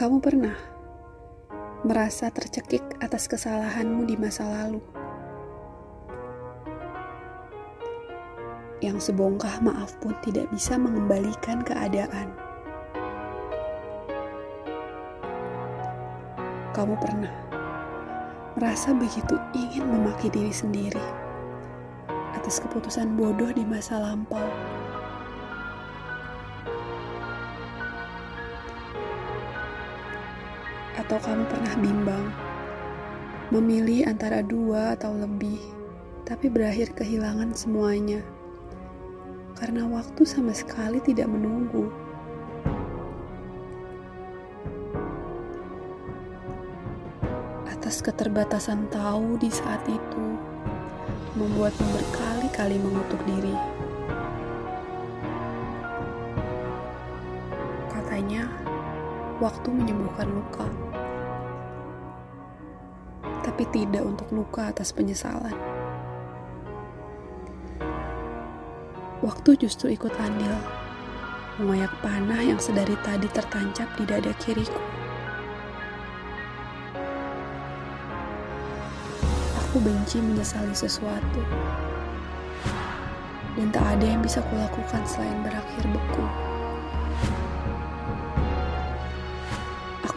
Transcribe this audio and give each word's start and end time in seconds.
Kamu 0.00 0.16
pernah 0.16 0.56
merasa 1.84 2.32
tercekik 2.32 2.80
atas 3.04 3.28
kesalahanmu 3.28 4.08
di 4.08 4.16
masa 4.16 4.48
lalu? 4.48 4.80
Yang 8.80 9.12
sebongkah 9.12 9.60
maaf 9.60 10.00
pun 10.00 10.16
tidak 10.24 10.48
bisa 10.48 10.80
mengembalikan 10.80 11.60
keadaan. 11.60 12.32
Kamu 16.72 16.96
pernah 16.96 17.36
merasa 18.56 18.96
begitu 18.96 19.36
ingin 19.52 19.84
memaki 19.84 20.32
diri 20.32 20.48
sendiri 20.48 21.04
atas 22.40 22.56
keputusan 22.56 23.20
bodoh 23.20 23.52
di 23.52 23.68
masa 23.68 24.00
lampau. 24.00 24.48
Atau 30.98 31.18
kamu 31.22 31.44
pernah 31.46 31.74
bimbang 31.78 32.26
memilih 33.50 34.06
antara 34.06 34.42
dua 34.42 34.94
atau 34.94 35.14
lebih, 35.14 35.58
tapi 36.22 36.46
berakhir 36.46 36.94
kehilangan 36.94 37.50
semuanya 37.54 38.22
karena 39.60 39.84
waktu 39.84 40.24
sama 40.24 40.56
sekali 40.56 41.04
tidak 41.04 41.28
menunggu. 41.28 41.92
Atas 47.68 48.00
keterbatasan 48.00 48.88
tahu 48.88 49.36
di 49.36 49.52
saat 49.52 49.84
itu, 49.84 50.26
membuatmu 51.36 51.86
berkali-kali 51.92 52.80
mengutuk 52.80 53.20
diri. 53.28 53.56
Katanya, 57.92 58.48
waktu 59.40 59.72
menyembuhkan 59.72 60.28
luka, 60.28 60.68
tapi 63.40 63.64
tidak 63.72 64.04
untuk 64.04 64.28
luka 64.36 64.68
atas 64.68 64.92
penyesalan. 64.92 65.56
Waktu 69.24 69.56
justru 69.64 69.96
ikut 69.96 70.12
andil, 70.20 70.52
mengoyak 71.56 71.92
panah 72.04 72.44
yang 72.44 72.60
sedari 72.60 72.96
tadi 73.00 73.28
tertancap 73.32 73.88
di 73.96 74.04
dada 74.04 74.32
kiriku. 74.44 74.80
Aku 79.56 79.80
benci 79.80 80.20
menyesali 80.20 80.76
sesuatu, 80.76 81.40
dan 83.56 83.72
tak 83.72 83.84
ada 83.96 84.04
yang 84.04 84.20
bisa 84.20 84.44
kulakukan 84.52 85.00
selain 85.08 85.40
berakhir 85.40 85.84
beku. 85.88 86.24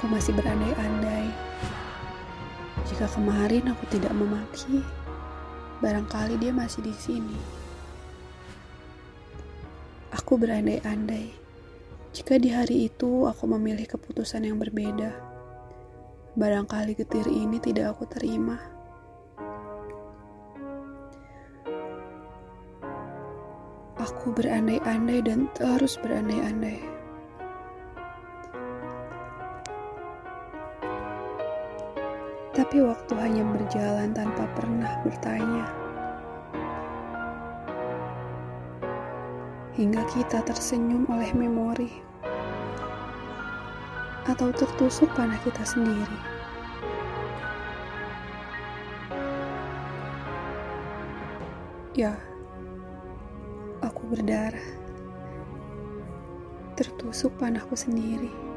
Aku 0.03 0.11
masih 0.11 0.35
berandai-andai. 0.35 1.31
Jika 2.91 3.07
kemarin 3.07 3.71
aku 3.71 3.87
tidak 3.87 4.11
memaki, 4.11 4.83
barangkali 5.79 6.35
dia 6.43 6.51
masih 6.51 6.83
di 6.83 6.91
sini. 6.91 7.39
Aku 10.11 10.35
berandai-andai 10.35 11.31
jika 12.11 12.35
di 12.35 12.51
hari 12.51 12.91
itu 12.91 13.31
aku 13.31 13.47
memilih 13.47 13.87
keputusan 13.87 14.43
yang 14.43 14.59
berbeda. 14.59 15.15
Barangkali 16.35 16.99
getir 16.99 17.23
ini 17.23 17.63
tidak 17.63 17.95
aku 17.95 18.03
terima. 18.05 18.59
Aku 24.03 24.35
berandai-andai 24.35 25.23
dan 25.23 25.47
terus 25.55 25.95
berandai-andai. 26.03 26.92
Tapi 32.63 32.79
waktu 32.79 33.11
hanya 33.19 33.43
berjalan 33.43 34.15
tanpa 34.15 34.47
pernah 34.55 35.03
bertanya. 35.03 35.83
hingga 39.73 40.05
kita 40.13 40.45
tersenyum 40.45 41.09
oleh 41.09 41.33
memori 41.33 41.89
atau 44.29 44.53
tertusuk 44.53 45.09
panah 45.17 45.41
kita 45.41 45.65
sendiri. 45.65 46.19
Ya, 51.93 52.17
aku 53.81 54.01
berdarah, 54.13 54.65
tertusuk 56.77 57.33
panahku 57.37 57.77
sendiri. 57.77 58.52